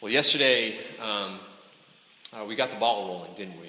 [0.00, 1.40] Well, yesterday um,
[2.32, 3.68] uh, we got the ball rolling, didn't we?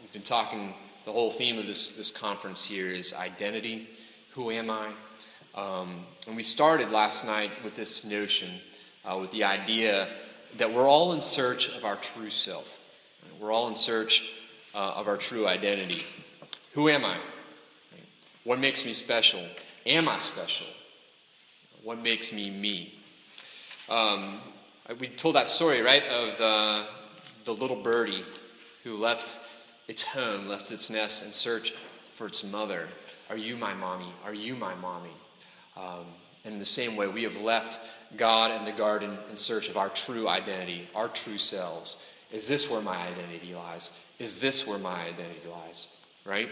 [0.00, 0.72] We've been talking,
[1.04, 3.86] the whole theme of this, this conference here is identity.
[4.30, 4.86] Who am I?
[5.54, 8.48] Um, and we started last night with this notion,
[9.04, 10.08] uh, with the idea
[10.56, 12.80] that we're all in search of our true self.
[13.38, 14.30] We're all in search
[14.74, 16.06] uh, of our true identity.
[16.72, 17.18] Who am I?
[18.44, 19.44] What makes me special?
[19.84, 20.68] Am I special?
[21.82, 22.94] What makes me me?
[23.90, 24.38] Um,
[24.98, 26.86] we told that story, right, of the,
[27.44, 28.24] the little birdie
[28.82, 29.38] who left
[29.88, 31.74] its home, left its nest in search
[32.12, 32.88] for its mother.
[33.28, 34.12] Are you my mommy?
[34.24, 35.10] Are you my mommy?
[35.76, 36.06] Um,
[36.44, 37.78] and in the same way, we have left
[38.16, 41.96] God and the garden in search of our true identity, our true selves.
[42.32, 43.90] Is this where my identity lies?
[44.18, 45.88] Is this where my identity lies?
[46.24, 46.48] Right?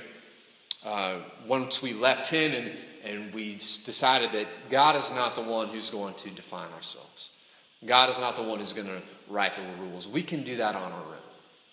[0.84, 2.72] Uh, once we left Him and,
[3.04, 7.30] and we decided that God is not the one who's going to define ourselves,
[7.86, 10.08] God is not the one who's going to write the rules.
[10.08, 11.14] We can do that on our own.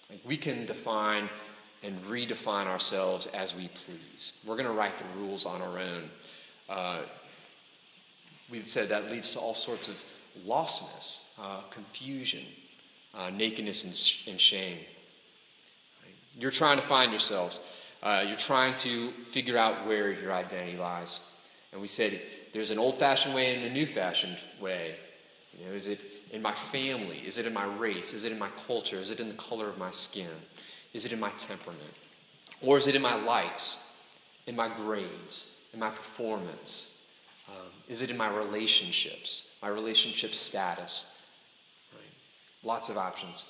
[0.10, 1.30] Like we can define
[1.84, 4.34] and redefine ourselves as we please.
[4.46, 6.10] We're going to write the rules on our own.
[6.70, 7.00] Uh,
[8.50, 10.02] we've said that leads to all sorts of
[10.46, 12.44] lostness, uh, confusion,
[13.14, 14.78] uh, nakedness, and, sh- and shame.
[16.38, 17.62] You're trying to find yourselves.
[18.04, 21.20] Uh, you're trying to figure out where your identity lies.
[21.72, 22.22] And we said
[22.54, 24.96] there's an old fashioned way and a new fashioned way.
[25.60, 26.00] You know, is it
[26.32, 27.22] in my family?
[27.26, 28.14] Is it in my race?
[28.14, 29.00] Is it in my culture?
[29.00, 30.30] Is it in the color of my skin?
[30.94, 31.94] Is it in my temperament?
[32.62, 33.78] Or is it in my likes,
[34.48, 36.96] in my grades, in my performance?
[37.48, 41.12] Um, is it in my relationships, my relationship status?
[41.94, 42.02] Right?
[42.64, 43.46] Lots of options.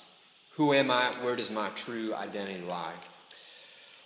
[0.52, 1.12] Who am I?
[1.22, 2.94] Where does my true identity lie?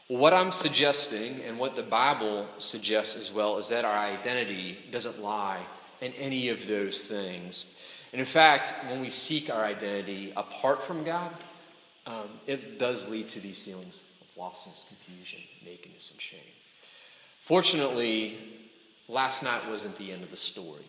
[0.08, 5.22] What I'm suggesting, and what the Bible suggests as well, is that our identity doesn't
[5.22, 5.60] lie
[6.00, 7.76] in any of those things.
[8.12, 11.32] And in fact, when we seek our identity apart from God,
[12.06, 16.40] um, it does lead to these feelings of lostness, confusion, nakedness, and shame.
[17.40, 18.36] Fortunately,
[19.08, 20.84] last night wasn't the end of the story,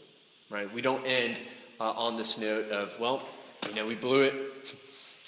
[0.50, 0.72] right?
[0.74, 1.38] We don't end
[1.80, 3.24] uh, on this note of, well,
[3.68, 4.34] you know, we blew it.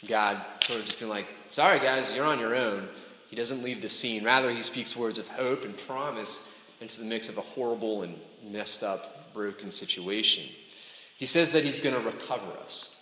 [0.07, 2.87] God sort of just being like, sorry, guys, you're on your own.
[3.29, 4.23] He doesn't leave the scene.
[4.23, 6.51] Rather, he speaks words of hope and promise
[6.81, 10.43] into the mix of a horrible and messed up, broken situation.
[11.17, 12.93] He says that he's going to recover us,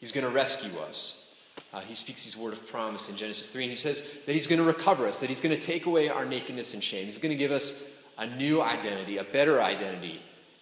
[0.00, 1.18] he's going to rescue us.
[1.74, 4.46] Uh, he speaks his word of promise in Genesis 3, and he says that he's
[4.46, 7.06] going to recover us, that he's going to take away our nakedness and shame.
[7.06, 7.82] He's going to give us
[8.18, 10.20] a new identity, a better identity,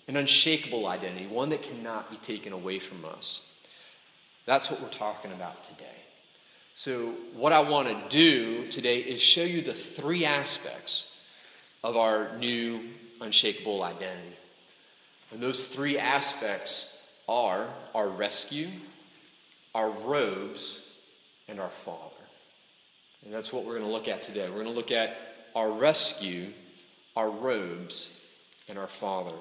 [0.09, 3.47] an unshakable identity, one that cannot be taken away from us.
[4.47, 5.87] That's what we're talking about today.
[6.75, 11.15] So, what I want to do today is show you the three aspects
[11.85, 12.89] of our new
[13.21, 14.37] unshakable identity.
[15.33, 18.69] And those three aspects are our rescue,
[19.75, 20.81] our robes,
[21.49, 22.15] and our Father.
[23.25, 24.49] And that's what we're going to look at today.
[24.49, 25.17] We're going to look at
[25.55, 26.49] our rescue,
[27.17, 28.09] our robes,
[28.69, 29.37] and our Father.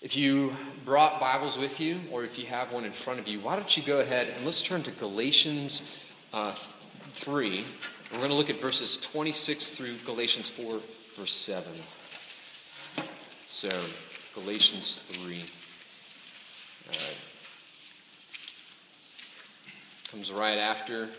[0.00, 3.38] If you brought Bibles with you, or if you have one in front of you,
[3.40, 5.82] why don't you go ahead and let's turn to Galatians
[6.32, 6.54] uh,
[7.14, 7.64] 3.
[8.10, 10.80] We're going to look at verses 26 through Galatians 4,
[11.14, 11.72] verse 7.
[13.46, 13.68] So,
[14.34, 15.44] Galatians 3.
[16.90, 16.94] Uh,
[20.10, 21.10] comes right after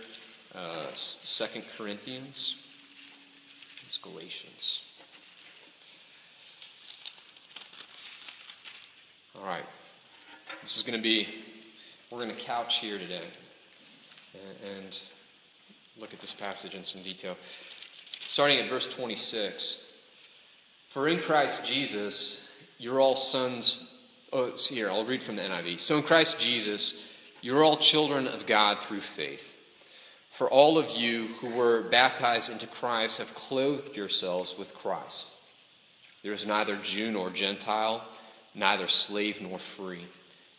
[0.56, 1.46] uh, 2
[1.78, 2.56] Corinthians.
[3.86, 4.82] It's Galatians.
[9.38, 9.66] All right.
[10.64, 11.28] This is going to be,
[12.10, 13.28] we're going to couch here today
[14.34, 15.00] and, and
[16.00, 17.38] look at this passage in some detail.
[18.22, 19.82] Starting at verse 26.
[20.88, 22.48] For in Christ Jesus,
[22.78, 23.88] you're all sons.
[24.32, 25.80] Oh, here, I'll read from the NIV.
[25.80, 29.58] So in Christ Jesus, you're all children of God through faith.
[30.30, 35.28] For all of you who were baptized into Christ have clothed yourselves with Christ.
[36.24, 38.04] There is neither Jew nor Gentile,
[38.56, 40.08] neither slave nor free,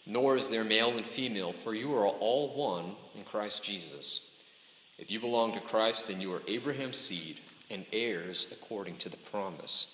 [0.07, 4.29] nor is there male and female, for you are all one in Christ Jesus.
[4.99, 7.41] If you belong to Christ, then you are Abraham's seed
[7.71, 9.87] and heirs according to the promise.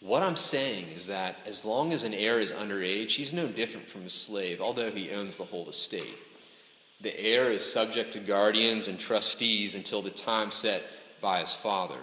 [0.00, 3.86] What I'm saying is that as long as an heir is underage, he's no different
[3.86, 6.16] from a slave, although he owns the whole estate.
[7.02, 10.84] The heir is subject to guardians and trustees until the time set
[11.20, 11.98] by his father.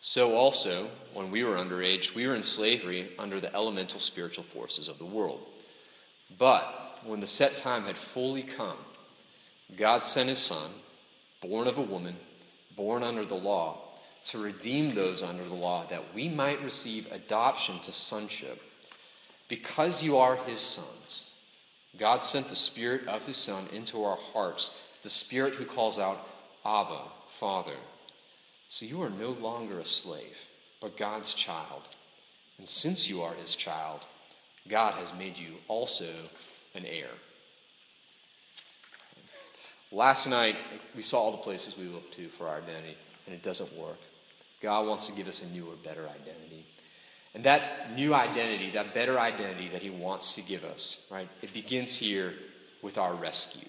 [0.00, 4.88] So also, when we were underage, we were in slavery under the elemental spiritual forces
[4.88, 5.46] of the world.
[6.38, 8.78] But when the set time had fully come,
[9.76, 10.70] God sent his Son,
[11.42, 12.16] born of a woman,
[12.76, 13.85] born under the law,
[14.26, 18.60] to redeem those under the law, that we might receive adoption to sonship.
[19.48, 21.24] Because you are his sons,
[21.98, 26.26] God sent the Spirit of His Son into our hearts, the Spirit who calls out,
[26.64, 27.76] Abba, Father.
[28.68, 30.36] So you are no longer a slave,
[30.80, 31.82] but God's child.
[32.58, 34.00] And since you are His child,
[34.68, 36.10] God has made you also
[36.74, 37.10] an heir.
[39.92, 40.56] Last night,
[40.94, 42.96] we saw all the places we look to for our identity,
[43.26, 43.98] and it doesn't work.
[44.60, 46.66] God wants to give us a newer, better identity.
[47.34, 51.52] And that new identity, that better identity that He wants to give us, right, it
[51.52, 52.34] begins here
[52.82, 53.68] with our rescue,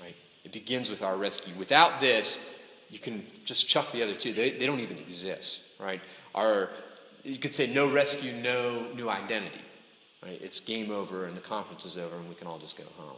[0.00, 0.14] right?
[0.44, 1.54] It begins with our rescue.
[1.58, 2.38] Without this,
[2.90, 4.32] you can just chuck the other two.
[4.32, 6.00] They, they don't even exist, right?
[6.34, 6.70] Our,
[7.24, 9.62] you could say no rescue, no new identity,
[10.22, 10.38] right?
[10.42, 13.16] It's game over and the conference is over and we can all just go home.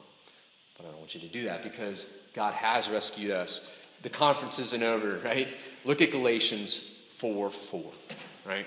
[0.76, 3.70] But I don't want you to do that because God has rescued us.
[4.02, 5.48] The conference isn't over, right?
[5.84, 6.76] Look at Galatians
[7.06, 7.84] 4 4,
[8.44, 8.66] right?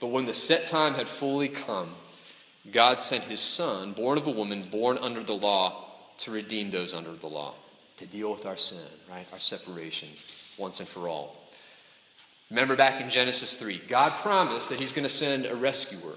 [0.00, 1.90] But when the set time had fully come,
[2.70, 5.86] God sent his son, born of a woman, born under the law,
[6.18, 7.54] to redeem those under the law,
[7.98, 8.78] to deal with our sin,
[9.10, 9.26] right?
[9.32, 10.08] Our separation
[10.58, 11.36] once and for all.
[12.50, 16.14] Remember back in Genesis 3, God promised that he's going to send a rescuer.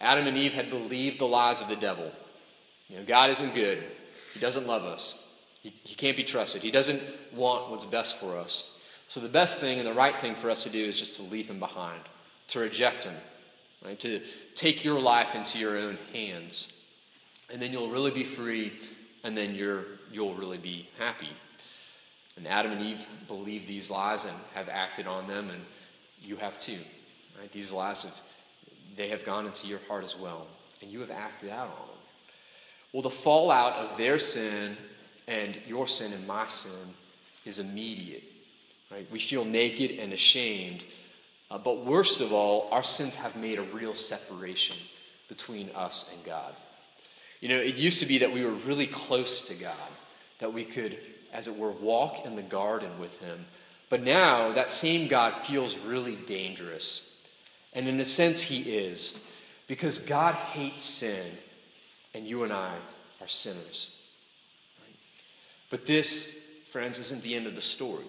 [0.00, 2.10] Adam and Eve had believed the lies of the devil.
[2.88, 3.82] You know, God isn't good.
[4.34, 5.19] He doesn't love us.
[5.62, 6.62] He, he can't be trusted.
[6.62, 7.02] He doesn't
[7.32, 8.76] want what's best for us.
[9.08, 11.22] So the best thing and the right thing for us to do is just to
[11.22, 12.00] leave him behind
[12.50, 13.14] to reject him,
[13.84, 13.98] right?
[14.00, 14.20] To
[14.54, 16.68] take your life into your own hands.
[17.52, 18.72] And then you'll really be free,
[19.24, 21.28] and then you're, you'll really be happy.
[22.36, 25.60] And Adam and Eve believe these lies and have acted on them, and
[26.20, 26.78] you have too.
[27.38, 27.50] Right?
[27.50, 28.20] These lies have
[28.96, 30.46] they have gone into your heart as well,
[30.82, 31.96] and you have acted out on them.
[32.92, 34.76] Well, the fallout of their sin
[35.30, 36.94] and your sin and my sin
[37.46, 38.24] is immediate.
[38.90, 39.10] Right?
[39.10, 40.84] We feel naked and ashamed
[41.50, 44.76] uh, but worst of all, our sins have made a real separation
[45.28, 46.54] between us and God.
[47.40, 49.74] You know, it used to be that we were really close to God,
[50.38, 50.98] that we could,
[51.32, 53.44] as it were, walk in the garden with Him.
[53.88, 57.12] But now, that same God feels really dangerous.
[57.72, 59.18] And in a sense, He is,
[59.66, 61.32] because God hates sin,
[62.14, 62.76] and you and I
[63.20, 63.96] are sinners.
[65.70, 66.36] But this,
[66.68, 68.04] friends, isn't the end of the story.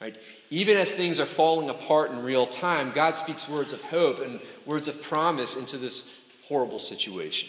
[0.00, 0.16] Right?
[0.50, 4.40] Even as things are falling apart in real time, God speaks words of hope and
[4.64, 6.14] words of promise into this
[6.46, 7.48] horrible situation.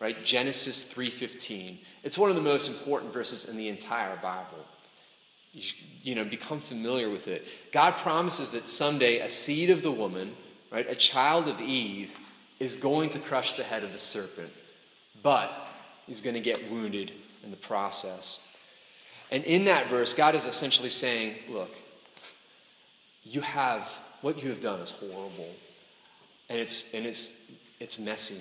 [0.00, 0.24] Right?
[0.24, 1.78] Genesis 3:15.
[2.02, 4.66] It's one of the most important verses in the entire Bible.
[5.52, 5.62] You,
[6.02, 7.46] you know, become familiar with it.
[7.72, 10.36] God promises that someday a seed of the woman,
[10.70, 12.10] right, a child of Eve,
[12.58, 14.52] is going to crush the head of the serpent,
[15.22, 15.50] but
[16.06, 18.40] he's going to get wounded in the process.
[19.30, 21.74] And in that verse, God is essentially saying, look,
[23.24, 23.90] you have,
[24.20, 25.52] what you have done is horrible.
[26.48, 27.30] And it's, and it's,
[27.80, 28.40] it's messy.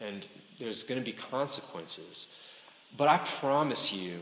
[0.00, 0.26] And
[0.58, 2.26] there's going to be consequences.
[2.96, 4.18] But I promise you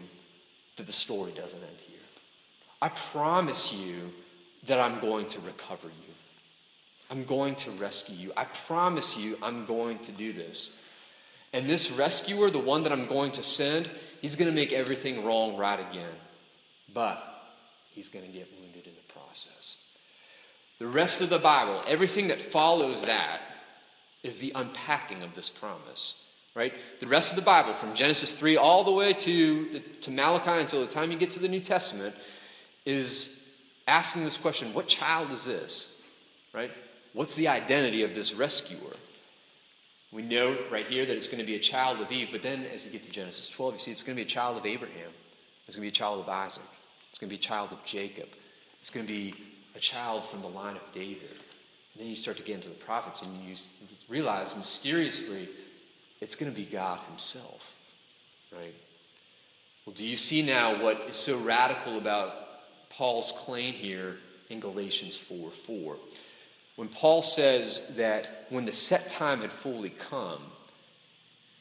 [0.77, 1.99] that the story doesn't end here.
[2.81, 4.13] I promise you
[4.67, 6.15] that I'm going to recover you.
[7.11, 8.33] I'm going to rescue you.
[8.37, 10.77] I promise you I'm going to do this.
[11.53, 13.89] And this rescuer, the one that I'm going to send,
[14.21, 16.13] he's going to make everything wrong right again.
[16.93, 17.23] But
[17.91, 19.77] he's going to get wounded in the process.
[20.79, 23.41] The rest of the Bible, everything that follows that,
[24.23, 26.15] is the unpacking of this promise.
[26.55, 26.73] Right?
[27.01, 30.81] The rest of the Bible, from Genesis 3 all the way to, to Malachi until
[30.81, 32.15] the time you get to the New Testament,
[32.85, 33.41] is
[33.87, 35.95] asking this question what child is this?
[36.53, 36.71] Right?
[37.13, 38.97] What's the identity of this rescuer?
[40.11, 42.65] We know right here that it's going to be a child of Eve, but then
[42.73, 44.65] as you get to Genesis 12, you see it's going to be a child of
[44.65, 45.11] Abraham.
[45.67, 46.63] It's going to be a child of Isaac.
[47.11, 48.29] It's going to be a child of Jacob.
[48.81, 49.35] It's going to be
[49.75, 51.31] a child from the line of David.
[51.31, 53.55] And then you start to get into the prophets and you
[54.09, 55.49] realize mysteriously
[56.21, 57.75] it's going to be God Himself.
[58.51, 58.75] Right?
[59.85, 62.35] Well, do you see now what is so radical about
[62.91, 64.17] Paul's claim here
[64.49, 65.97] in Galatians 4 4?
[66.79, 70.41] When Paul says that when the set time had fully come,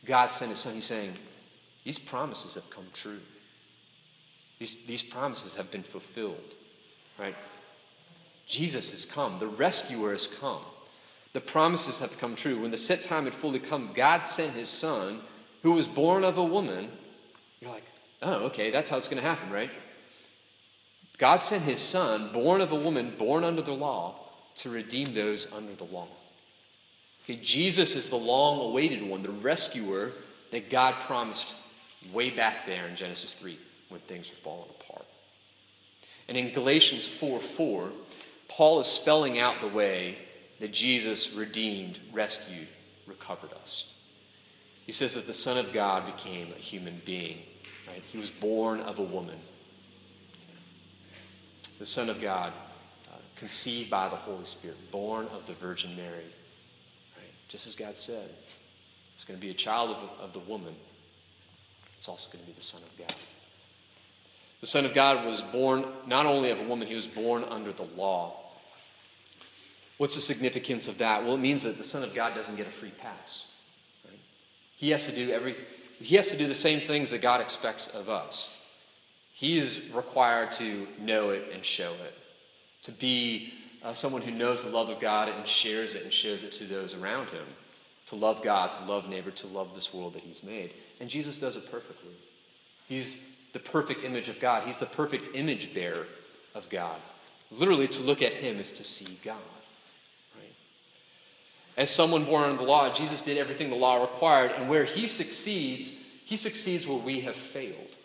[0.05, 1.15] God sent his son, he's saying,
[1.83, 3.21] these promises have come true.
[4.59, 6.53] These, these promises have been fulfilled,
[7.17, 7.35] right?
[8.45, 9.39] Jesus has come.
[9.39, 10.61] The rescuer has come.
[11.33, 12.61] The promises have come true.
[12.61, 15.21] When the set time had fully come, God sent his son,
[15.63, 16.91] who was born of a woman.
[17.59, 17.85] You're like,
[18.21, 19.71] oh, okay, that's how it's going to happen, right?
[21.17, 24.26] God sent his son, born of a woman, born under the law,
[24.57, 26.07] to redeem those under the law.
[27.23, 30.11] Okay, Jesus is the long awaited one, the rescuer
[30.51, 31.53] that God promised
[32.13, 33.57] way back there in Genesis 3
[33.89, 35.05] when things were falling apart.
[36.27, 37.91] And in Galatians 4 4,
[38.47, 40.17] Paul is spelling out the way
[40.59, 42.67] that Jesus redeemed, rescued,
[43.05, 43.93] recovered us.
[44.85, 47.39] He says that the Son of God became a human being.
[47.87, 48.03] Right?
[48.11, 49.37] He was born of a woman.
[51.79, 52.53] The Son of God,
[53.39, 56.25] conceived by the Holy Spirit, born of the Virgin Mary.
[57.15, 57.33] Right?
[57.49, 58.29] Just as God said,
[59.13, 60.75] it's going to be a child of, of the woman.
[61.97, 63.15] It's also going to be the Son of God.
[64.61, 67.71] The Son of God was born not only of a woman, he was born under
[67.71, 68.35] the law.
[69.97, 71.23] What's the significance of that?
[71.23, 73.47] Well, it means that the Son of God doesn't get a free pass.
[74.05, 74.19] Right?
[74.75, 75.55] He has to do every,
[75.99, 78.55] he has to do the same things that God expects of us.
[79.33, 82.17] He is required to know it and show it,
[82.83, 83.53] to be
[83.83, 86.65] uh, someone who knows the love of God and shares it and shows it to
[86.65, 87.45] those around him,
[88.07, 90.73] to love God, to love neighbor, to love this world that He's made.
[90.99, 92.13] And Jesus does it perfectly.
[92.87, 94.65] He's the perfect image of God.
[94.65, 96.07] He's the perfect image bearer
[96.55, 96.97] of God.
[97.51, 99.37] Literally, to look at Him is to see God.
[101.77, 105.05] As someone born under the law, Jesus did everything the law required, and where he
[105.05, 105.91] succeeds,
[106.25, 107.95] he succeeds where we have failed.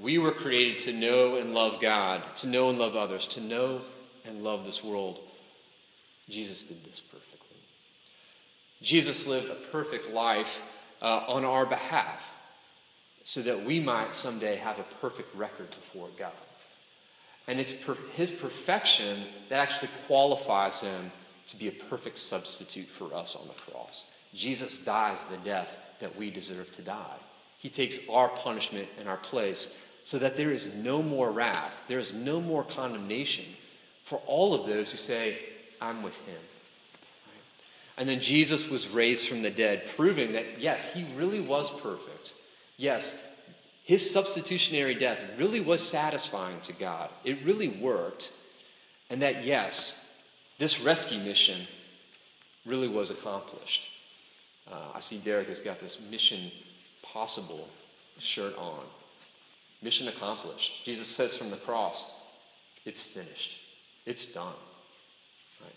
[0.00, 3.82] We were created to know and love God, to know and love others, to know
[4.24, 5.20] and love this world.
[6.28, 7.58] Jesus did this perfectly.
[8.80, 10.62] Jesus lived a perfect life
[11.02, 12.32] uh, on our behalf
[13.24, 16.32] so that we might someday have a perfect record before God.
[17.46, 21.12] And it's per- his perfection that actually qualifies him
[21.48, 24.06] to be a perfect substitute for us on the cross.
[24.34, 27.18] Jesus dies the death that we deserve to die.
[27.58, 31.98] He takes our punishment in our place so that there is no more wrath, there
[31.98, 33.44] is no more condemnation
[34.04, 35.38] for all of those who say,
[35.80, 36.40] I'm with him.
[37.96, 42.32] And then Jesus was raised from the dead, proving that, yes, he really was perfect.
[42.76, 43.22] Yes,
[43.84, 47.10] his substitutionary death really was satisfying to God.
[47.24, 48.30] It really worked.
[49.10, 50.02] And that, yes,
[50.58, 51.66] this rescue mission
[52.64, 53.82] really was accomplished.
[54.70, 56.50] Uh, I see Derek has got this mission
[57.02, 57.68] possible
[58.18, 58.84] shirt on.
[59.82, 60.84] Mission accomplished.
[60.84, 62.12] Jesus says from the cross,
[62.84, 63.56] it's finished.
[64.06, 64.52] It's done.
[65.60, 65.74] Right?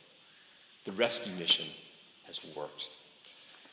[0.85, 1.65] The rescue mission
[2.25, 2.89] has worked.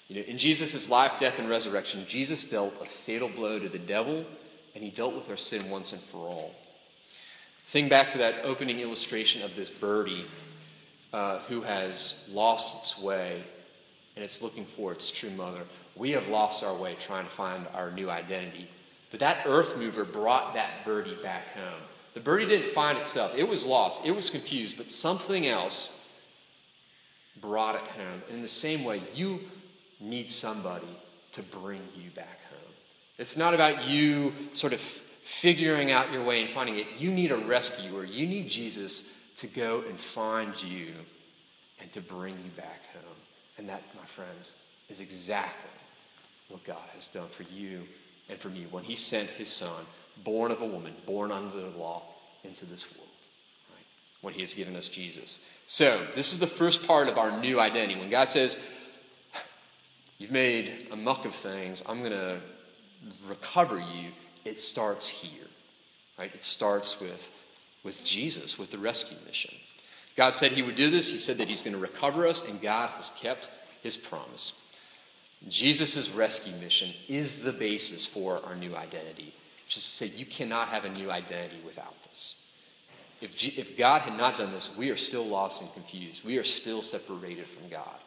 [0.08, 3.78] You know, in Jesus' life, death, and resurrection, Jesus dealt a fatal blow to the
[3.78, 4.24] devil,
[4.74, 6.54] and he dealt with our sin once and for all.
[7.68, 10.26] Think back to that opening illustration of this birdie
[11.12, 13.44] uh, who has lost its way
[14.16, 15.62] and it's looking for its true mother.
[15.96, 18.68] We have lost our way trying to find our new identity.
[19.10, 21.82] But that earth mover brought that birdie back home.
[22.14, 25.96] The birdie didn't find itself, it was lost, it was confused, but something else
[27.40, 28.22] brought it home.
[28.28, 29.40] And in the same way, you
[30.00, 30.98] need somebody
[31.32, 32.74] to bring you back home.
[33.18, 36.86] It's not about you sort of figuring out your way and finding it.
[36.98, 38.04] You need a rescuer.
[38.04, 40.92] You need Jesus to go and find you
[41.80, 43.16] and to bring you back home.
[43.56, 44.54] And that, my friends,
[44.88, 45.70] is exactly
[46.48, 47.86] what God has done for you
[48.30, 49.84] and for me when He sent His Son,
[50.24, 52.02] born of a woman, born under the law,
[52.44, 53.08] into this world.
[53.70, 53.86] Right?
[54.22, 55.38] When He has given us Jesus.
[55.66, 57.98] So, this is the first part of our new identity.
[57.98, 58.58] When God says,
[60.18, 62.40] You've made a muck of things, I'm going to
[63.26, 64.10] recover you,
[64.44, 65.46] it starts here.
[66.18, 66.30] Right?
[66.34, 67.30] It starts with
[67.82, 69.54] with Jesus, with the rescue mission.
[70.16, 71.08] God said he would do this.
[71.08, 73.48] He said that he's going to recover us, and God has kept
[73.82, 74.52] his promise.
[75.48, 79.34] Jesus' rescue mission is the basis for our new identity.
[79.68, 82.36] Just to say, you cannot have a new identity without this.
[83.20, 86.24] If, G- if God had not done this, we are still lost and confused.
[86.24, 87.98] We are still separated from God,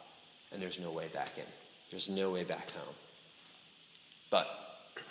[0.52, 1.44] and there's no way back in.
[1.90, 2.94] There's no way back home.
[4.30, 4.48] But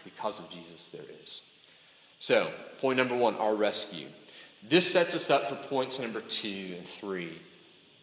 [0.04, 1.42] because of Jesus, there is.
[2.20, 4.08] So, point number one our rescue.
[4.68, 7.42] This sets us up for points number two and three.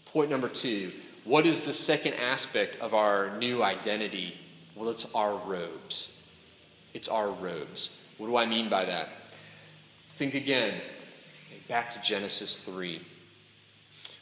[0.07, 0.93] Point number two
[1.31, 4.37] what is the second aspect of our new identity?
[4.75, 6.09] Well, it's our robes.
[6.93, 7.91] It's our robes.
[8.19, 9.11] What do I mean by that?
[10.17, 10.81] Think again,
[11.69, 13.01] back to Genesis 3.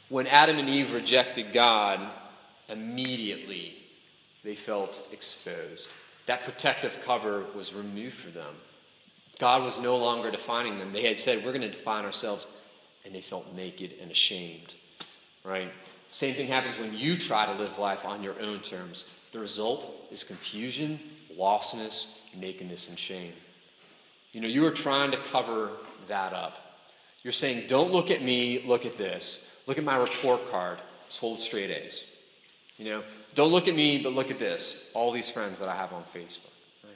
[0.09, 1.99] When Adam and Eve rejected God,
[2.67, 3.73] immediately
[4.43, 5.89] they felt exposed.
[6.27, 8.53] That protective cover was removed for them.
[9.39, 10.93] God was no longer defining them.
[10.93, 12.45] They had said, We're going to define ourselves,
[13.03, 14.75] and they felt naked and ashamed.
[15.43, 15.71] Right?
[16.09, 19.05] Same thing happens when you try to live life on your own terms.
[19.31, 20.99] The result is confusion,
[21.37, 23.33] lostness, nakedness, and shame.
[24.33, 25.71] You know, you are trying to cover
[26.07, 26.83] that up.
[27.23, 29.51] You're saying, Don't look at me, look at this.
[29.67, 30.79] Look at my report card.
[31.07, 32.03] It's full of straight A's.
[32.77, 33.03] You know,
[33.35, 34.89] don't look at me, but look at this.
[34.93, 36.51] All these friends that I have on Facebook.
[36.83, 36.93] Right?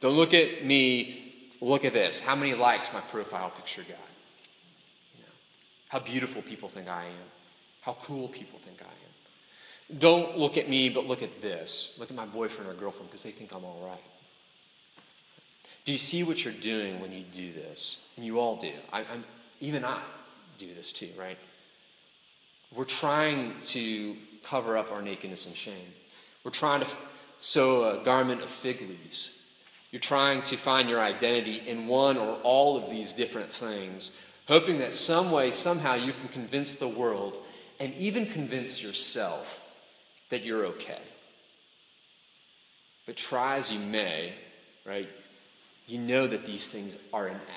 [0.00, 1.28] Don't look at me,
[1.60, 2.20] Look at this.
[2.20, 3.98] How many likes my profile picture got?
[5.16, 5.32] You know,
[5.88, 7.37] how beautiful people think I am.
[7.80, 9.98] How cool people think I am.
[9.98, 11.94] Don't look at me, but look at this.
[11.98, 14.04] Look at my boyfriend or girlfriend because they think I'm all right.
[15.84, 17.96] Do you see what you're doing when you do this?
[18.16, 18.72] And you all do.
[18.92, 19.24] I, am
[19.60, 20.02] even I
[20.58, 21.38] do this too, right?
[22.74, 25.94] We're trying to cover up our nakedness and shame.
[26.44, 26.86] We're trying to
[27.38, 29.34] sew a garment of fig leaves.
[29.90, 34.12] You're trying to find your identity in one or all of these different things,
[34.46, 37.38] hoping that some way, somehow, you can convince the world
[37.80, 39.60] and even convince yourself
[40.30, 41.00] that you're okay.
[43.06, 44.34] But try as you may,
[44.84, 45.08] right,
[45.86, 47.48] you know that these things are inadequate.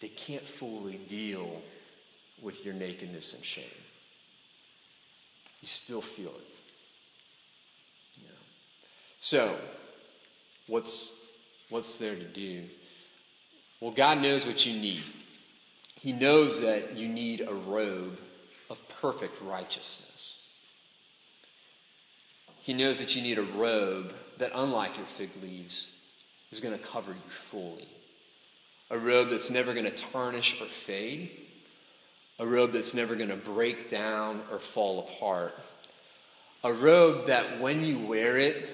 [0.00, 1.62] They can't fully deal
[2.40, 3.64] with your nakedness and shame.
[5.62, 6.46] You still feel it.
[8.22, 8.30] Yeah.
[9.18, 9.56] So,
[10.66, 11.10] what's,
[11.70, 12.64] what's there to do?
[13.80, 15.02] Well, God knows what you need.
[15.98, 18.20] He knows that you need a robe
[19.06, 20.40] perfect righteousness.
[22.58, 25.92] He knows that you need a robe that, unlike your fig leaves,
[26.50, 27.86] is going to cover you fully.
[28.90, 31.30] A robe that's never going to tarnish or fade.
[32.40, 35.54] A robe that's never going to break down or fall apart.
[36.64, 38.68] A robe that, when you wear it,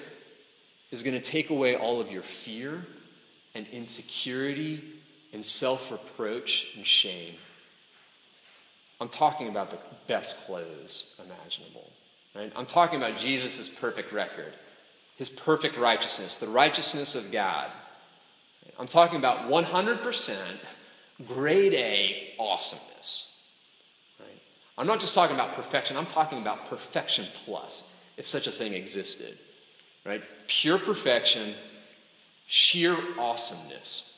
[0.90, 2.86] is going to take away all of your fear
[3.54, 4.82] and insecurity
[5.34, 7.34] and self reproach and shame.
[9.02, 11.90] I'm talking about the best clothes imaginable.
[12.36, 12.52] Right?
[12.54, 14.54] I'm talking about Jesus' perfect record,
[15.16, 17.68] his perfect righteousness, the righteousness of God.
[18.78, 20.36] I'm talking about 100%
[21.26, 23.34] grade A awesomeness.
[24.20, 24.40] Right?
[24.78, 28.72] I'm not just talking about perfection, I'm talking about perfection plus, if such a thing
[28.72, 29.36] existed.
[30.06, 30.22] Right?
[30.46, 31.54] Pure perfection,
[32.46, 34.14] sheer awesomeness.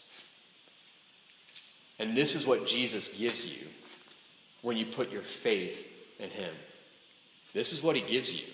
[1.98, 3.66] And this is what Jesus gives you
[4.64, 5.86] when you put your faith
[6.18, 6.52] in Him.
[7.52, 8.46] This is what He gives you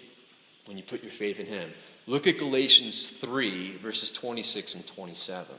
[0.67, 1.71] when you put your faith in Him.
[2.07, 5.55] Look at Galatians 3, verses 26 and 27.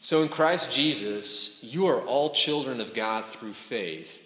[0.00, 4.20] So in Christ Jesus, you are all children of God through faith.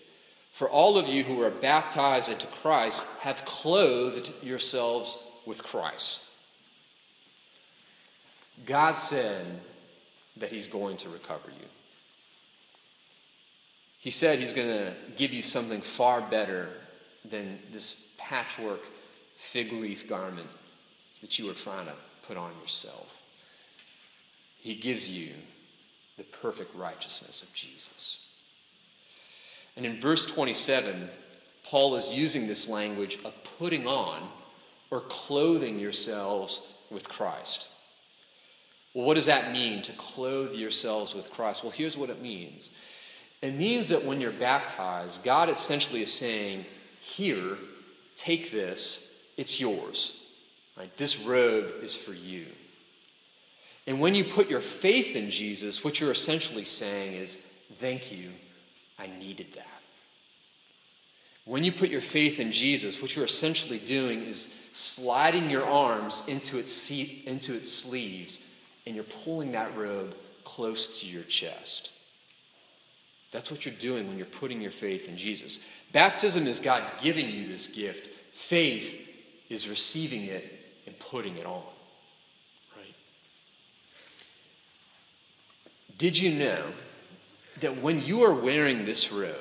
[0.50, 6.20] For all of you who are baptized into Christ have clothed yourselves with Christ.
[8.64, 9.46] God said
[10.38, 11.66] that He's going to recover you.
[14.08, 16.70] He said he's going to give you something far better
[17.26, 18.80] than this patchwork
[19.36, 20.48] fig leaf garment
[21.20, 21.92] that you were trying to
[22.26, 23.20] put on yourself.
[24.60, 25.34] He gives you
[26.16, 28.24] the perfect righteousness of Jesus.
[29.76, 31.10] And in verse 27,
[31.64, 34.26] Paul is using this language of putting on
[34.90, 37.68] or clothing yourselves with Christ.
[38.94, 41.62] Well, what does that mean to clothe yourselves with Christ?
[41.62, 42.70] Well, here's what it means
[43.40, 46.64] it means that when you're baptized, God essentially is saying,
[47.00, 47.56] Here,
[48.16, 50.18] take this, it's yours.
[50.76, 50.94] Right?
[50.96, 52.46] This robe is for you.
[53.86, 57.36] And when you put your faith in Jesus, what you're essentially saying is,
[57.78, 58.30] Thank you,
[58.98, 59.66] I needed that.
[61.44, 66.22] When you put your faith in Jesus, what you're essentially doing is sliding your arms
[66.26, 68.40] into its, seat, into its sleeves,
[68.84, 71.90] and you're pulling that robe close to your chest.
[73.30, 75.58] That's what you're doing when you're putting your faith in Jesus.
[75.92, 78.06] Baptism is God giving you this gift.
[78.32, 79.06] Faith
[79.48, 81.62] is receiving it and putting it on.
[82.76, 82.94] Right?
[85.98, 86.72] Did you know
[87.60, 89.34] that when you are wearing this robe,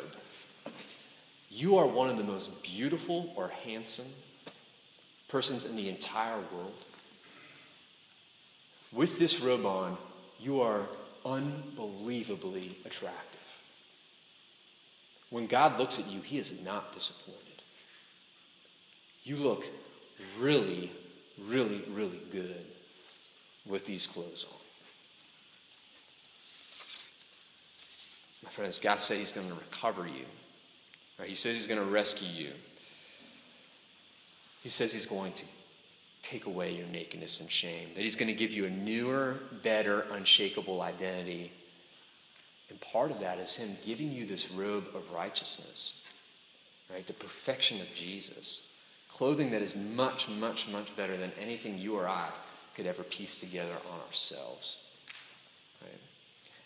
[1.49, 4.07] you are one of the most beautiful or handsome
[5.29, 6.73] persons in the entire world?
[8.91, 9.97] With this robe on,
[10.39, 10.81] you are
[11.25, 13.36] unbelievably attractive.
[15.29, 17.41] When God looks at you, he is not disappointed.
[19.23, 19.65] You look
[20.39, 20.91] really,
[21.45, 22.65] really, really good
[23.65, 24.57] with these clothes on.
[28.43, 30.25] My friends, God said he's going to recover you.
[31.19, 31.27] Right?
[31.27, 32.51] He says he's going to rescue you.
[34.63, 35.43] He says he's going to
[36.23, 40.05] take away your nakedness and shame, that he's going to give you a newer, better,
[40.11, 41.51] unshakable identity
[42.69, 45.93] and part of that is Him giving you this robe of righteousness,
[46.91, 47.05] right?
[47.05, 48.67] The perfection of Jesus.
[49.09, 52.29] Clothing that is much, much, much better than anything you or I
[52.75, 54.77] could ever piece together on ourselves.
[55.81, 55.99] Right?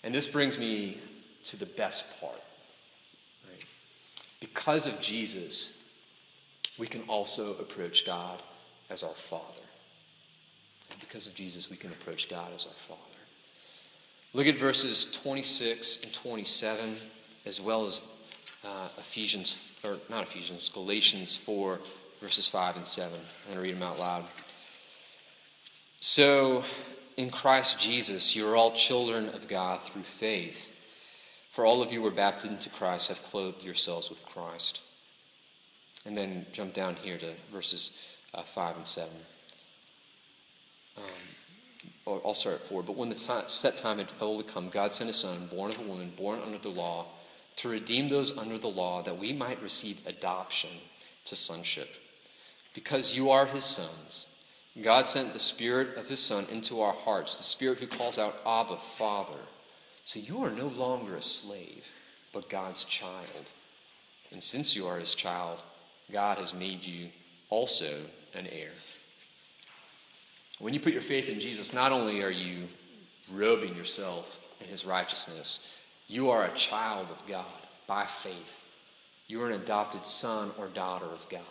[0.03, 0.97] And this brings me
[1.45, 2.41] to the best part.
[3.49, 3.63] Right?
[4.39, 5.77] Because of Jesus,
[6.77, 8.41] we can also approach God
[8.89, 9.45] as our Father.
[10.89, 13.10] And because of Jesus, we can approach God as our Father.
[14.33, 16.95] Look at verses 26 and 27,
[17.45, 17.99] as well as
[18.65, 21.79] uh, Ephesians, or not Ephesians, Galatians 4,
[22.21, 23.11] verses 5 and 7.
[23.13, 24.25] I'm going to read them out loud.
[25.99, 26.63] So,
[27.17, 30.73] in Christ Jesus, you are all children of God through faith.
[31.49, 34.79] For all of you who were baptized into Christ, have clothed yourselves with Christ.
[36.05, 37.91] And then jump down here to verses
[38.33, 39.09] uh, 5 and 7.
[40.97, 41.03] Um,
[42.07, 42.83] I'll start at 4.
[42.83, 45.79] But when the time, set time had fully come, God sent a son, born of
[45.79, 47.05] a woman, born under the law,
[47.57, 50.71] to redeem those under the law, that we might receive adoption
[51.25, 51.89] to sonship.
[52.73, 54.25] Because you are his sons,
[54.81, 58.39] God sent the Spirit of his Son into our hearts, the Spirit who calls out,
[58.45, 59.39] Abba, Father.
[60.05, 61.91] So you are no longer a slave,
[62.31, 63.49] but God's child.
[64.31, 65.59] And since you are his child,
[66.11, 67.09] God has made you
[67.49, 68.71] also an heir.
[70.61, 72.67] When you put your faith in Jesus, not only are you
[73.33, 75.67] robing yourself in his righteousness,
[76.07, 77.45] you are a child of God
[77.87, 78.59] by faith.
[79.27, 81.41] You are an adopted son or daughter of God.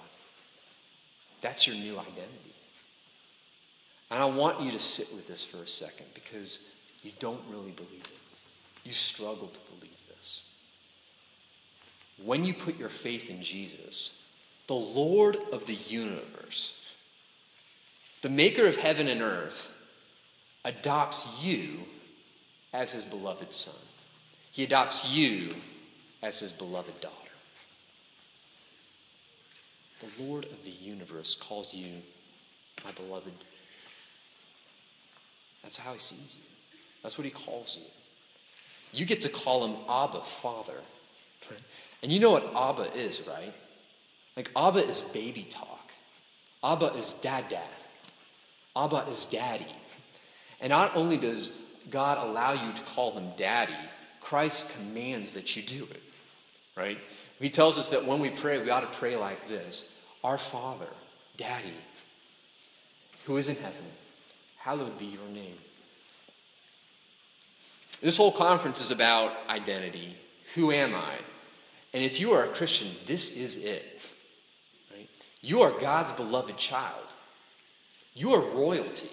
[1.40, 2.54] That's your new identity.
[4.12, 6.68] And I want you to sit with this for a second because
[7.02, 8.18] you don't really believe it.
[8.84, 10.46] You struggle to believe this.
[12.22, 14.16] When you put your faith in Jesus,
[14.68, 16.79] the Lord of the universe,
[18.22, 19.72] the maker of heaven and earth,
[20.64, 21.80] adopts you
[22.72, 23.74] as his beloved son.
[24.52, 25.54] He adopts you
[26.22, 27.14] as his beloved daughter.
[30.00, 32.02] The Lord of the universe calls you
[32.84, 33.32] my beloved.
[35.62, 36.44] That's how he sees you.
[37.02, 37.86] That's what he calls you.
[38.92, 40.80] You get to call him Abba, Father.
[42.02, 43.52] And you know what Abba is, right?
[44.34, 45.92] Like, Abba is baby talk.
[46.64, 47.68] Abba is dad dad.
[48.76, 49.66] Abba is daddy.
[50.60, 51.50] And not only does
[51.90, 53.74] God allow you to call him daddy,
[54.20, 56.02] Christ commands that you do it,
[56.76, 56.98] right?
[57.40, 60.88] He tells us that when we pray, we ought to pray like this Our Father,
[61.36, 61.74] Daddy,
[63.24, 63.84] who is in heaven,
[64.58, 65.56] hallowed be your name.
[68.00, 70.16] This whole conference is about identity.
[70.54, 71.16] Who am I?
[71.92, 74.00] And if you are a Christian, this is it.
[74.92, 75.08] Right?
[75.42, 77.04] You are God's beloved child.
[78.14, 79.10] You are royalty.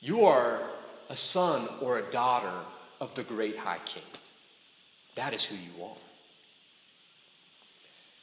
[0.00, 0.60] You are
[1.08, 2.52] a son or a daughter
[3.00, 4.02] of the great high king.
[5.14, 5.96] That is who you are.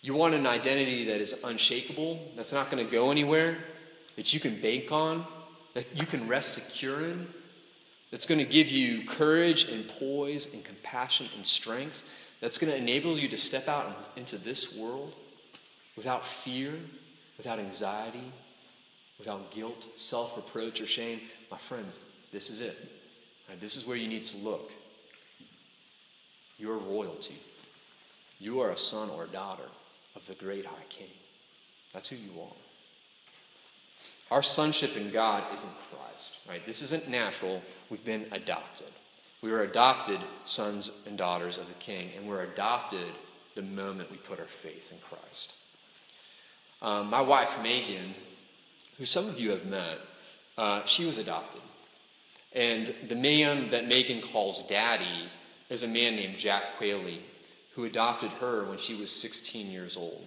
[0.01, 3.57] You want an identity that is unshakable, that's not going to go anywhere,
[4.15, 5.25] that you can bank on,
[5.75, 7.27] that you can rest secure in,
[8.09, 12.01] that's going to give you courage and poise and compassion and strength,
[12.41, 15.13] that's going to enable you to step out into this world
[15.95, 16.73] without fear,
[17.37, 18.31] without anxiety,
[19.21, 21.21] without guilt, self reproach, or shame.
[21.51, 21.99] My friends,
[22.31, 22.75] this is it.
[23.47, 24.71] Right, this is where you need to look.
[26.57, 27.37] You're royalty.
[28.39, 29.69] You are a son or a daughter
[30.15, 31.11] of the great high king.
[31.93, 32.55] That's who you are.
[34.31, 36.65] Our sonship in God is in Christ, right?
[36.65, 37.61] This isn't natural.
[37.91, 38.87] We've been adopted.
[39.43, 43.11] We were adopted sons and daughters of the king, and we're adopted
[43.53, 45.53] the moment we put our faith in Christ.
[46.81, 48.15] Um, my wife, Megan,
[49.01, 49.97] who some of you have met,
[50.59, 51.59] uh, she was adopted.
[52.53, 55.27] And the man that Megan calls daddy
[55.71, 57.17] is a man named Jack Quayle,
[57.73, 60.23] who adopted her when she was 16 years old.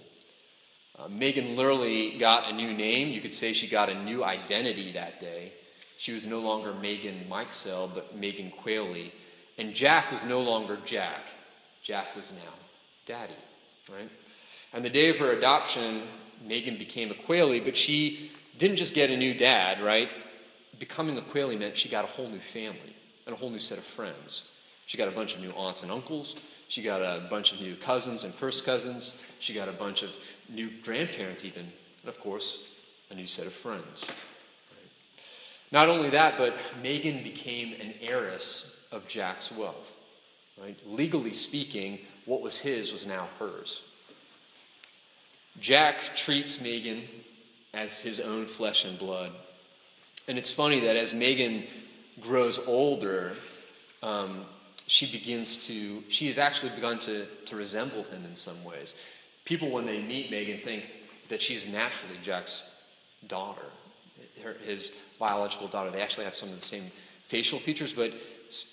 [0.99, 3.11] Uh, Megan literally got a new name.
[3.11, 5.53] You could say she got a new identity that day.
[5.97, 9.09] She was no longer Megan Mikesell, but Megan Quayle.
[9.57, 11.29] And Jack was no longer Jack.
[11.85, 12.55] Jack was now
[13.07, 13.35] Daddy,
[13.89, 14.11] right?
[14.73, 16.03] And the day of her adoption,
[16.45, 20.09] Megan became a Quayle, but she didn't just get a new dad, right?
[20.79, 22.95] Becoming a Quayle meant she got a whole new family
[23.27, 24.49] and a whole new set of friends.
[24.87, 26.37] She got a bunch of new aunts and uncles.
[26.69, 29.15] She got a bunch of new cousins and first cousins.
[29.39, 30.15] She got a bunch of
[30.49, 31.63] new grandparents, even.
[31.63, 32.65] And of course,
[33.11, 34.07] a new set of friends.
[35.73, 39.93] Not only that, but Megan became an heiress of Jack's wealth.
[40.61, 40.79] Right?
[40.87, 43.81] Legally speaking, what was his was now hers.
[45.61, 47.03] Jack treats Megan
[47.75, 49.33] as his own flesh and blood.
[50.29, 51.65] And it's funny that as Megan
[52.21, 53.33] grows older,
[54.03, 54.45] um,
[54.87, 58.95] she begins to, she has actually begun to, to resemble him in some ways.
[59.45, 60.85] People, when they meet Megan, think
[61.29, 62.65] that she's naturally Jack's
[63.27, 63.67] daughter,
[64.43, 65.91] her, his biological daughter.
[65.91, 66.91] They actually have some of the same
[67.23, 68.13] facial features, but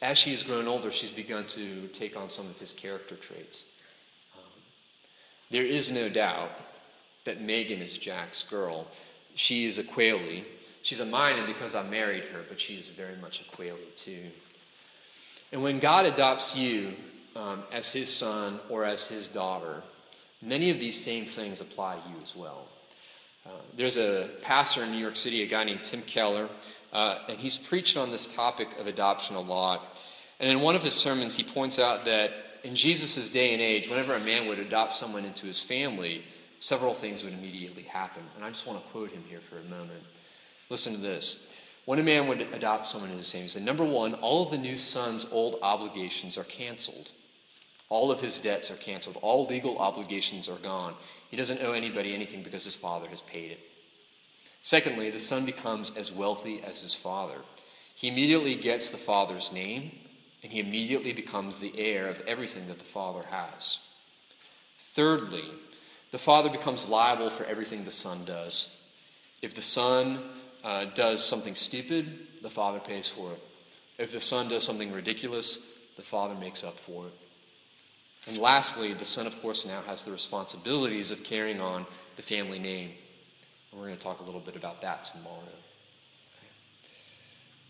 [0.02, 3.64] as she has grown older, she's begun to take on some of his character traits.
[4.38, 4.62] Um,
[5.50, 6.52] there is no doubt
[7.26, 8.88] that Megan is Jack's girl.
[9.36, 10.44] She is a Quayle.
[10.84, 13.78] She's a mine, and because I married her, but she is very much a Quayle
[13.96, 14.24] too.
[15.52, 16.94] And when God adopts you,
[17.36, 19.84] um, as his son or as his daughter,
[20.42, 22.68] many of these same things apply to you as well.
[23.46, 26.50] Uh, there's a pastor in New York City, a guy named Tim Keller,
[26.94, 29.98] uh, and he's preached on this topic of adoption a lot.
[30.40, 32.32] And in one of his sermons, he points out that
[32.64, 36.24] in Jesus' day and age, whenever a man would adopt someone into his family,
[36.62, 38.24] several things would immediately happen.
[38.36, 40.04] And I just want to quote him here for a moment.
[40.69, 41.43] Listen to this.
[41.86, 44.52] When a man would adopt someone into his family, he said, Number one, all of
[44.52, 47.10] the new son's old obligations are canceled.
[47.89, 49.17] All of his debts are canceled.
[49.21, 50.93] All legal obligations are gone.
[51.30, 53.60] He doesn't owe anybody anything because his father has paid it.
[54.62, 57.39] Secondly, the son becomes as wealthy as his father.
[57.95, 59.97] He immediately gets the father's name,
[60.43, 63.80] and he immediately becomes the heir of everything that the father has.
[64.78, 65.43] Thirdly,
[66.12, 68.76] the father becomes liable for everything the son does.
[69.41, 70.21] If the son
[70.63, 73.39] uh, does something stupid, the father pays for it.
[73.97, 75.58] If the son does something ridiculous,
[75.95, 77.13] the father makes up for it.
[78.28, 81.86] And lastly, the son, of course, now has the responsibilities of carrying on
[82.17, 82.91] the family name.
[83.71, 85.38] And we're going to talk a little bit about that tomorrow.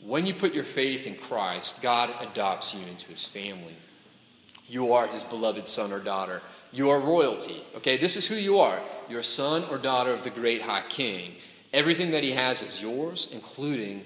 [0.02, 3.76] When you put your faith in Christ, God adopts you into his family.
[4.68, 6.42] You are his beloved son or daughter.
[6.72, 7.64] You are royalty.
[7.76, 8.82] Okay, this is who you are.
[9.10, 11.36] You're son or daughter of the great high king.
[11.74, 14.06] Everything that he has is yours, including,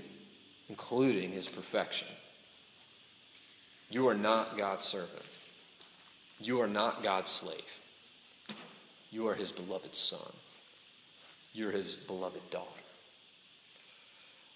[0.69, 2.07] including his perfection.
[3.89, 5.21] You are not God's servant.
[6.39, 7.79] You are not God's slave.
[9.11, 10.33] You are his beloved son.
[11.53, 12.69] You're his beloved daughter.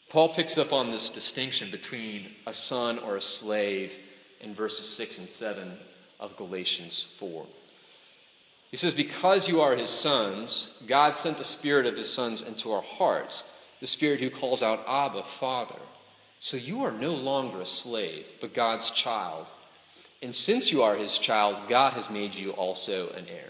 [0.09, 3.93] Paul picks up on this distinction between a son or a slave
[4.41, 5.77] in verses 6 and 7
[6.19, 7.45] of Galatians 4.
[8.69, 12.71] He says, Because you are his sons, God sent the Spirit of his sons into
[12.71, 15.79] our hearts, the Spirit who calls out, Abba, Father.
[16.39, 19.47] So you are no longer a slave, but God's child.
[20.21, 23.49] And since you are his child, God has made you also an heir.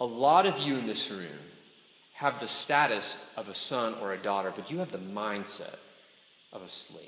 [0.00, 1.38] A lot of you in this room
[2.14, 5.76] have the status of a son or a daughter, but you have the mindset
[6.52, 7.04] of a slave.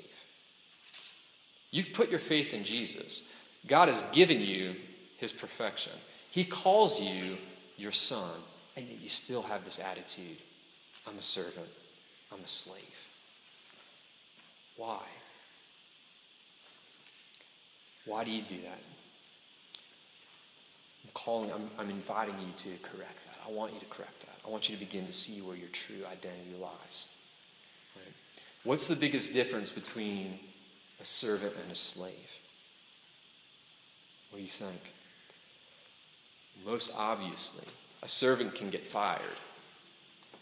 [1.71, 3.23] You've put your faith in Jesus.
[3.65, 4.75] God has given you
[5.17, 5.93] his perfection.
[6.31, 7.37] He calls you
[7.77, 8.31] your son,
[8.75, 10.37] and yet you still have this attitude
[11.07, 11.67] I'm a servant,
[12.31, 12.77] I'm a slave.
[14.77, 14.99] Why?
[18.05, 18.79] Why do you do that?
[21.03, 23.39] I'm calling, I'm, I'm inviting you to correct that.
[23.47, 24.37] I want you to correct that.
[24.45, 27.07] I want you to begin to see where your true identity lies.
[27.95, 28.13] Right?
[28.63, 30.39] What's the biggest difference between
[30.99, 32.13] a servant and a slave?
[34.29, 34.81] What do you think?
[36.65, 37.65] Most obviously,
[38.03, 39.21] a servant can get fired,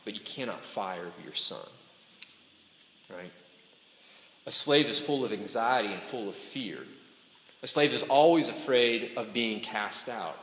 [0.05, 1.67] but you cannot fire your son.
[3.09, 3.31] Right?
[4.45, 6.79] A slave is full of anxiety and full of fear.
[7.61, 10.37] A slave is always afraid of being cast out.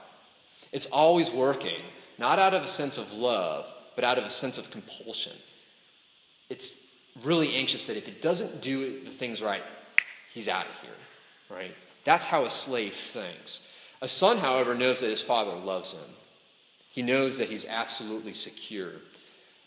[0.72, 1.80] It's always working,
[2.18, 5.32] not out of a sense of love, but out of a sense of compulsion.
[6.50, 6.86] It's
[7.22, 9.62] really anxious that if it doesn't do the things right,
[10.32, 11.74] he's out of here, right?
[12.04, 13.68] That's how a slave thinks.
[14.02, 16.10] A son, however, knows that his father loves him.
[16.90, 18.92] He knows that he's absolutely secure,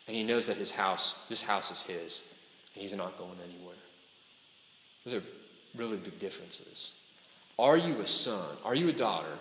[0.08, 2.22] and he knows that his house, this house is his,
[2.74, 3.76] and he's not going anywhere.
[5.06, 5.24] Those are
[5.76, 6.94] really big differences.
[7.58, 8.58] Are you a son?
[8.64, 9.38] Are you a daughter?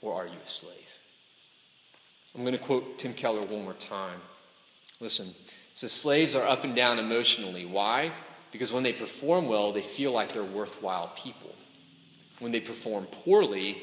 [0.00, 0.74] Or are you a slave?
[2.34, 4.20] I'm going to quote Tim Keller one more time.
[5.00, 5.34] Listen.
[5.74, 7.64] Says slaves are up and down emotionally.
[7.64, 8.10] Why?
[8.50, 11.54] Because when they perform well, they feel like they're worthwhile people.
[12.40, 13.78] When they perform poorly,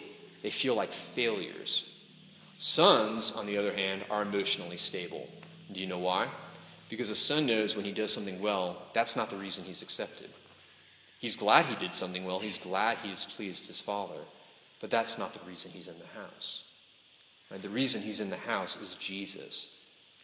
[0.46, 1.86] they feel like failures.
[2.60, 5.28] Sons, on the other hand, are emotionally stable.
[5.72, 6.28] Do you know why?
[6.88, 10.30] Because a son knows when he does something well, that's not the reason he's accepted.
[11.18, 12.38] He's glad he did something well.
[12.38, 14.20] He's glad he's pleased his father.
[14.80, 16.66] But that's not the reason he's in the house.
[17.50, 17.60] Right?
[17.60, 19.74] The reason he's in the house is Jesus.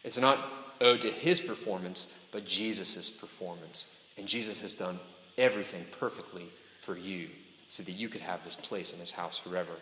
[0.04, 0.38] It's not
[0.80, 3.86] owed to his performance, but Jesus' performance.
[4.16, 5.00] And Jesus has done
[5.36, 6.46] everything perfectly
[6.80, 7.28] for you
[7.68, 9.72] so that you could have this place in his house forever.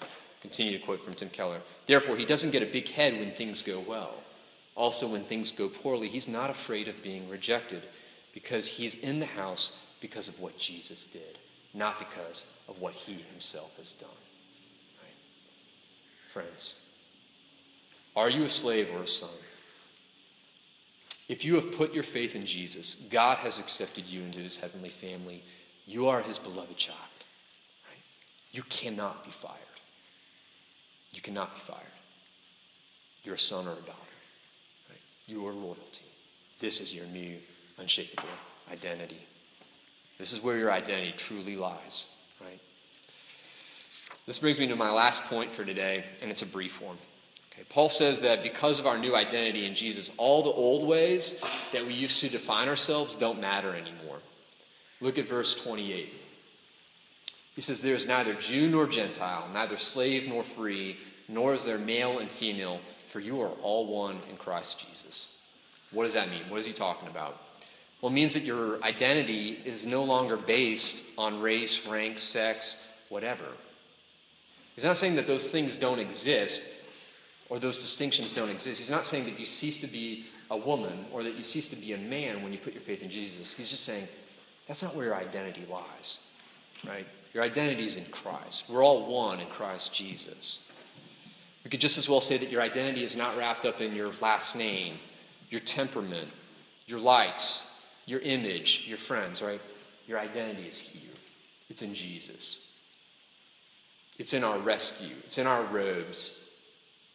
[0.41, 1.61] Continue to quote from Tim Keller.
[1.87, 4.15] Therefore, he doesn't get a big head when things go well.
[4.75, 7.83] Also, when things go poorly, he's not afraid of being rejected
[8.33, 11.39] because he's in the house because of what Jesus did,
[11.75, 14.09] not because of what he himself has done.
[15.03, 15.13] Right?
[16.29, 16.75] Friends,
[18.17, 19.29] are you a slave or a son?
[21.29, 24.89] If you have put your faith in Jesus, God has accepted you into his heavenly
[24.89, 25.45] family.
[25.87, 26.99] You are his beloved child.
[27.89, 28.03] Right?
[28.51, 29.59] You cannot be fired.
[31.13, 31.81] You cannot be fired.
[33.25, 33.93] You're a son or a daughter.
[34.89, 34.99] Right?
[35.27, 36.05] You are royalty.
[36.61, 37.37] This is your new,
[37.79, 38.29] unshakable
[38.71, 39.21] identity.
[40.19, 42.05] This is where your identity truly lies,
[42.41, 42.61] right?
[44.27, 46.99] this brings me to my last point for today, and it's a brief one.
[47.53, 51.41] Okay, Paul says that because of our new identity in Jesus, all the old ways
[51.73, 54.21] that we used to define ourselves don't matter anymore.
[55.01, 56.13] Look at verse 28.
[57.55, 60.97] He says, There is neither Jew nor Gentile, neither slave nor free,
[61.29, 65.37] nor is there male and female, for you are all one in Christ Jesus.
[65.91, 66.43] What does that mean?
[66.49, 67.41] What is he talking about?
[68.01, 73.45] Well, it means that your identity is no longer based on race, rank, sex, whatever.
[74.75, 76.63] He's not saying that those things don't exist
[77.51, 78.79] or those distinctions don't exist.
[78.79, 81.77] He's not saying that you cease to be a woman or that you cease to
[81.77, 83.53] be a man when you put your faith in Jesus.
[83.53, 84.09] He's just saying
[84.67, 86.19] that's not where your identity lies,
[86.87, 87.07] right?
[87.33, 88.65] Your identity is in Christ.
[88.69, 90.61] We're all one in Christ Jesus.
[91.65, 94.13] We could just as well say that your identity is not wrapped up in your
[94.21, 94.99] last name,
[95.51, 96.29] your temperament,
[96.87, 97.63] your likes,
[98.07, 99.61] your image, your friends, right?
[100.07, 101.11] Your identity is here.
[101.69, 102.67] It's in Jesus.
[104.19, 105.15] It's in our rescue.
[105.25, 106.37] It's in our robes.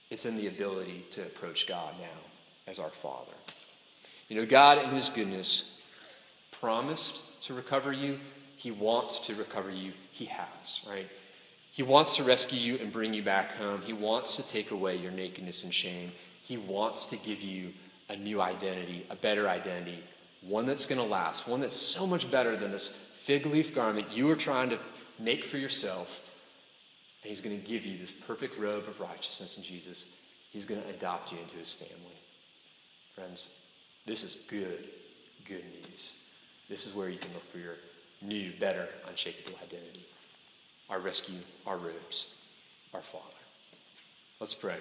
[0.10, 3.34] It's in the ability to approach God now as our Father.
[4.30, 5.78] You know, God, in His goodness,
[6.52, 8.20] promised to recover you.
[8.56, 9.92] He wants to recover you.
[10.12, 11.08] He has, right?
[11.72, 13.82] He wants to rescue you and bring you back home.
[13.82, 16.12] He wants to take away your nakedness and shame.
[16.42, 17.74] He wants to give you
[18.10, 20.02] a new identity, a better identity,
[20.42, 24.08] one that's going to last, one that's so much better than this fig leaf garment
[24.12, 24.80] you were trying to
[25.20, 26.22] make for yourself.
[27.24, 30.16] And he's going to give you this perfect robe of righteousness in Jesus.
[30.52, 32.16] He's going to adopt you into his family.
[33.16, 33.50] Friends,
[34.06, 34.88] this is good,
[35.48, 36.14] good news.
[36.70, 37.76] This is where you can look for your
[38.28, 40.06] new, better, unshakable identity.
[40.90, 42.28] Our rescue, our robes,
[42.94, 43.24] our Father.
[44.40, 44.78] Let's pray.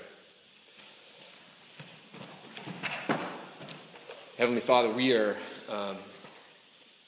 [4.36, 5.36] Heavenly Father, we are,
[5.68, 5.96] um,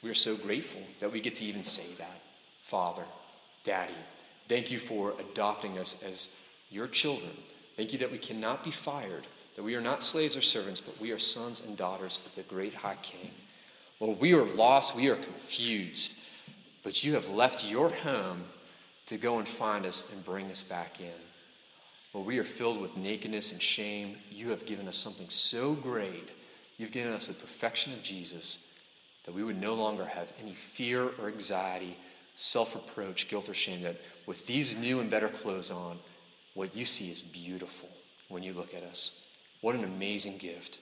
[0.02, 2.20] we are so grateful that we get to even say that.
[2.60, 3.04] Father,
[3.64, 3.94] Daddy,
[4.48, 6.28] thank you for adopting us as
[6.70, 7.32] your children.
[7.76, 11.00] Thank you that we cannot be fired, that we are not slaves or servants, but
[11.00, 13.30] we are sons and daughters of the great high king.
[14.00, 16.12] Lord, we are lost, we are confused,
[16.86, 18.44] but you have left your home
[19.06, 21.20] to go and find us and bring us back in.
[22.14, 24.16] Lord, we are filled with nakedness and shame.
[24.30, 26.30] You have given us something so great
[26.78, 28.58] You've given us the perfection of Jesus
[29.24, 31.96] that we would no longer have any fear or anxiety,
[32.36, 33.82] self reproach, guilt, or shame.
[33.82, 35.98] That with these new and better clothes on,
[36.54, 37.88] what you see is beautiful
[38.28, 39.20] when you look at us.
[39.60, 40.78] What an amazing gift.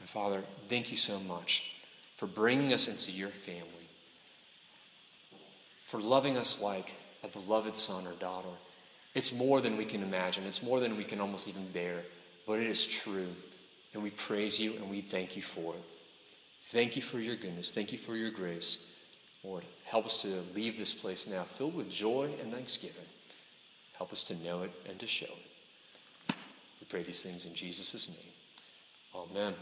[0.00, 1.64] And Father, thank you so much
[2.16, 3.85] for bringing us into your family,
[5.86, 8.48] for loving us like a beloved son or daughter.
[9.14, 12.02] It's more than we can imagine, it's more than we can almost even bear,
[12.46, 13.28] but it is true.
[13.94, 15.82] And we praise you and we thank you for it.
[16.70, 17.72] Thank you for your goodness.
[17.72, 18.78] Thank you for your grace.
[19.42, 22.96] Lord, help us to leave this place now filled with joy and thanksgiving.
[23.96, 26.34] Help us to know it and to show it.
[26.80, 28.18] We pray these things in Jesus' name.
[29.14, 29.54] Amen.